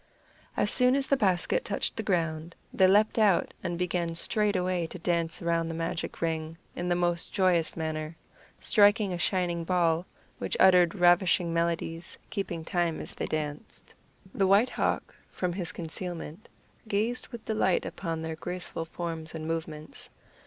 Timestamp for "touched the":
1.63-2.01